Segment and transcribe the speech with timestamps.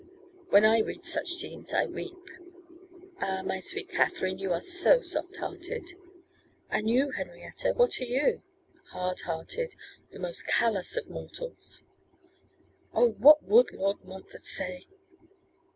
[0.49, 2.31] When I read such scenes, I weep.'
[3.19, 5.93] 'Ah, my sweet Katherine, you are soft hearted.'
[6.71, 8.41] 'And you, Henrietta, what are you?'
[8.85, 9.75] 'Hard hearted.
[10.09, 11.83] The most callous of mortals.'
[12.95, 14.87] 'Oh, what would Lord Montfort say?